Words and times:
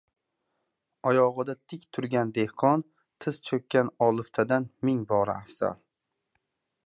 Oyog‘ida 1.09 1.55
tik 1.73 1.83
turgan 1.97 2.31
dehqon 2.37 2.85
tiz 3.25 3.37
cho‘kkan 3.49 3.93
oliftadan 4.07 4.67
ming 4.89 5.03
bora 5.13 5.37
afzal. 5.45 5.79